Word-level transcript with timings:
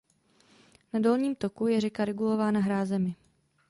Na 0.93 0.99
dolním 0.99 1.35
toku 1.35 1.67
je 1.67 1.81
řeka 1.81 2.05
regulována 2.05 2.59
hrázemi. 2.59 3.15